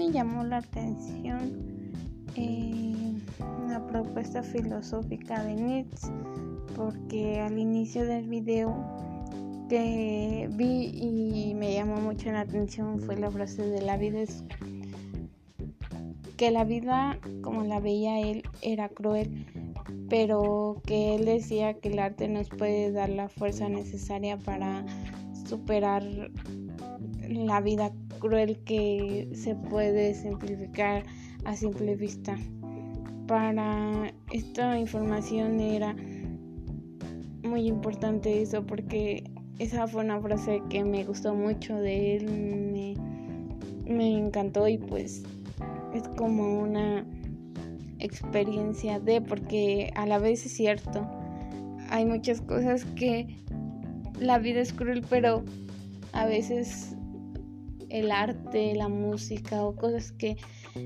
la 0.00 0.56
atención 0.56 1.52
eh, 2.34 3.12
una 3.62 3.86
propuesta 3.86 4.42
filosófica 4.42 5.44
de 5.44 5.54
Nietzsche 5.54 6.08
porque 6.74 7.38
al 7.38 7.58
inicio 7.58 8.06
del 8.06 8.26
video 8.26 8.74
que 9.68 10.48
vi 10.52 10.90
y 10.94 11.54
me 11.54 11.74
llamó 11.74 11.96
mucho 12.00 12.32
la 12.32 12.40
atención 12.40 12.98
fue 13.00 13.18
la 13.18 13.30
frase 13.30 13.62
de 13.62 13.82
la 13.82 13.98
vida 13.98 14.20
es 14.20 14.42
que 16.38 16.50
la 16.50 16.64
vida 16.64 17.18
como 17.42 17.62
la 17.64 17.78
veía 17.78 18.20
él 18.20 18.42
era 18.62 18.88
cruel 18.88 19.46
pero 20.08 20.80
que 20.86 21.16
él 21.16 21.26
decía 21.26 21.74
que 21.74 21.90
el 21.90 21.98
arte 21.98 22.26
nos 22.26 22.48
puede 22.48 22.90
dar 22.90 23.10
la 23.10 23.28
fuerza 23.28 23.68
necesaria 23.68 24.38
para 24.38 24.82
superar 25.46 26.02
la 27.28 27.60
vida 27.60 27.92
cruel 28.20 28.58
que 28.64 29.28
se 29.34 29.56
puede 29.56 30.14
simplificar 30.14 31.02
a 31.44 31.56
simple 31.56 31.96
vista. 31.96 32.36
Para 33.26 34.12
esta 34.30 34.78
información 34.78 35.58
era 35.58 35.96
muy 37.42 37.66
importante 37.66 38.42
eso 38.42 38.64
porque 38.64 39.24
esa 39.58 39.86
fue 39.86 40.04
una 40.04 40.20
frase 40.20 40.62
que 40.70 40.84
me 40.84 41.04
gustó 41.04 41.34
mucho 41.34 41.76
de 41.76 42.16
él, 42.16 42.30
me, 42.30 42.94
me 43.92 44.16
encantó 44.18 44.68
y 44.68 44.78
pues 44.78 45.22
es 45.94 46.06
como 46.16 46.60
una 46.60 47.04
experiencia 47.98 49.00
de, 49.00 49.20
porque 49.20 49.92
a 49.94 50.06
la 50.06 50.18
vez 50.18 50.46
es 50.46 50.52
cierto, 50.52 51.06
hay 51.90 52.04
muchas 52.04 52.40
cosas 52.40 52.84
que 52.96 53.36
la 54.18 54.38
vida 54.38 54.60
es 54.60 54.72
cruel, 54.72 55.04
pero 55.08 55.44
a 56.12 56.26
veces 56.26 56.96
el 57.90 58.10
arte, 58.12 58.74
la 58.74 58.88
música 58.88 59.64
o 59.64 59.76
cosas 59.76 60.12
que 60.12 60.36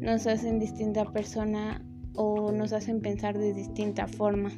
nos 0.00 0.26
hacen 0.26 0.58
distinta 0.58 1.04
persona 1.06 1.84
o 2.14 2.52
nos 2.52 2.72
hacen 2.72 3.00
pensar 3.00 3.38
de 3.38 3.54
distinta 3.54 4.06
forma. 4.06 4.50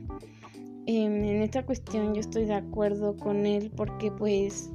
En 0.87 1.25
esta 1.25 1.65
cuestión 1.65 2.15
yo 2.15 2.21
estoy 2.21 2.47
de 2.47 2.55
acuerdo 2.55 3.17
con 3.17 3.47
él 3.47 3.71
porque 3.77 4.11
pues 4.11 4.71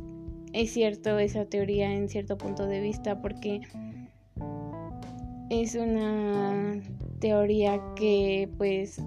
es 0.53 0.71
cierto 0.71 1.19
esa 1.19 1.45
teoría 1.45 1.91
en 1.91 2.08
cierto 2.08 2.38
punto 2.38 2.67
de 2.67 2.80
vista 2.80 3.21
porque 3.21 3.61
es 5.49 5.75
una 5.75 6.80
teoría 7.19 7.81
que 7.95 8.49
pues 8.58 9.02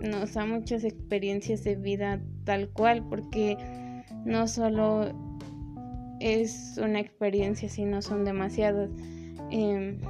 nos 0.00 0.34
da 0.34 0.46
muchas 0.46 0.84
experiencias 0.84 1.64
de 1.64 1.74
vida 1.74 2.22
tal 2.44 2.68
cual 2.70 3.04
porque 3.08 3.56
no 4.24 4.46
solo 4.46 5.27
es 6.20 6.78
una 6.82 7.00
experiencia 7.00 7.68
sino 7.68 8.02
son 8.02 8.24
demasiadas 8.24 8.90
em, 9.50 10.00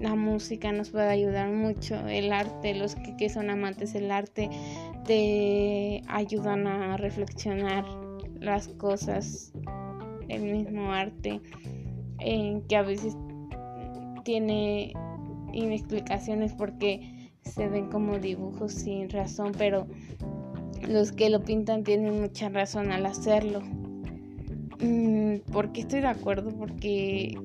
la 0.00 0.14
música 0.14 0.72
nos 0.72 0.90
puede 0.90 1.08
ayudar 1.08 1.50
mucho 1.50 1.96
el 2.06 2.32
arte 2.32 2.74
los 2.74 2.94
que, 2.94 3.28
son 3.28 3.50
amantes 3.50 3.92
del 3.92 4.10
arte 4.10 4.48
te 5.04 6.02
ayudan 6.08 6.66
a 6.66 6.96
reflexionar 6.96 7.84
las 8.40 8.68
cosas 8.68 9.52
el 10.28 10.42
mismo 10.42 10.92
arte 10.92 11.40
que 12.68 12.76
a 12.76 12.82
veces 12.82 13.16
tiene 14.24 14.92
inexplicaciones 15.52 16.52
porque 16.52 17.30
se 17.42 17.68
ven 17.68 17.88
como 17.88 18.18
dibujos 18.18 18.72
sin 18.72 19.08
razón, 19.08 19.52
pero 19.56 19.86
los 20.86 21.12
que 21.12 21.30
lo 21.30 21.42
pintan 21.42 21.84
tienen 21.84 22.20
mucha 22.20 22.48
razón 22.48 22.92
al 22.92 23.06
hacerlo. 23.06 23.62
Mm, 24.80 25.38
¿Por 25.52 25.72
qué 25.72 25.80
estoy 25.82 26.00
de 26.00 26.06
acuerdo? 26.08 26.50
Porque 26.50 27.38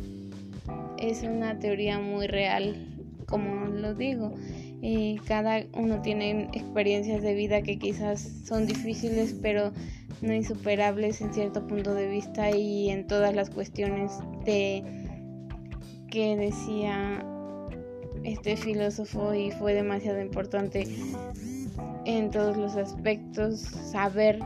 es 0.97 1.23
una 1.23 1.59
teoría 1.59 1.99
muy 1.99 2.27
real, 2.27 2.87
como 3.27 3.65
lo 3.65 3.95
digo. 3.95 4.33
y 4.85 5.15
cada 5.19 5.63
uno 5.77 6.01
tiene 6.01 6.49
experiencias 6.51 7.21
de 7.21 7.33
vida 7.35 7.61
que 7.61 7.79
quizás 7.79 8.19
son 8.43 8.67
difíciles, 8.67 9.33
pero 9.41 9.71
no 10.21 10.33
insuperables 10.33 11.21
en 11.21 11.33
cierto 11.33 11.65
punto 11.65 11.93
de 11.93 12.09
vista 12.09 12.51
y 12.51 12.89
en 12.89 13.07
todas 13.07 13.33
las 13.33 13.49
cuestiones 13.49 14.11
de 14.45 14.83
que 16.09 16.35
decía 16.35 17.25
este 18.25 18.57
filósofo 18.57 19.33
y 19.33 19.51
fue 19.51 19.73
demasiado 19.73 20.21
importante 20.21 20.85
en 22.05 22.29
todos 22.29 22.57
los 22.57 22.75
aspectos 22.75 23.59
saber 23.61 24.39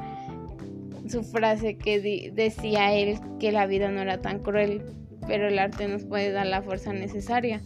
su 1.10 1.24
frase 1.24 1.78
que 1.78 2.32
decía 2.34 2.94
él 2.94 3.20
que 3.40 3.52
la 3.52 3.66
vida 3.66 3.90
no 3.90 4.02
era 4.02 4.22
tan 4.22 4.40
cruel, 4.40 4.84
pero 5.28 5.48
el 5.48 5.60
arte 5.60 5.88
nos 5.88 6.04
puede 6.04 6.32
dar 6.32 6.48
la 6.48 6.62
fuerza 6.62 6.94
necesaria. 6.94 7.62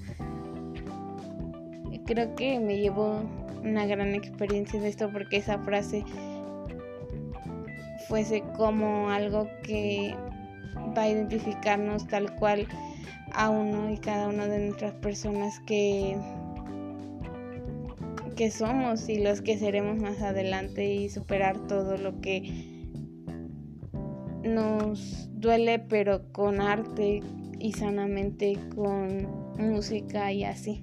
Creo 2.06 2.36
que 2.36 2.60
me 2.60 2.78
llevó 2.80 3.24
una 3.64 3.86
gran 3.86 4.14
experiencia 4.16 4.80
de 4.80 4.90
esto 4.90 5.10
porque 5.12 5.38
esa 5.38 5.60
frase 5.60 6.04
fuese 8.08 8.44
como 8.58 9.10
algo 9.10 9.48
que 9.64 10.16
va 10.98 11.04
a 11.04 11.10
identificarnos 11.10 12.08
tal 12.08 12.36
cual 12.36 12.68
a 13.34 13.50
uno 13.50 13.92
y 13.92 13.98
cada 13.98 14.28
una 14.28 14.48
de 14.48 14.66
nuestras 14.66 14.94
personas 14.96 15.60
que, 15.62 16.18
que 18.36 18.52
somos 18.52 19.08
y 19.08 19.20
los 19.20 19.42
que 19.42 19.58
seremos 19.58 19.98
más 19.98 20.22
adelante 20.22 20.94
y 20.94 21.10
superar 21.10 21.58
todo 21.68 21.98
lo 21.98 22.20
que 22.20 22.71
nos 24.44 25.30
duele 25.34 25.80
pero 25.80 26.32
con 26.32 26.62
arte 26.62 27.22
y 27.60 27.74
sanamente 27.74 28.58
con 28.76 29.28
música 29.58 30.32
y 30.32 30.44
así. 30.44 30.82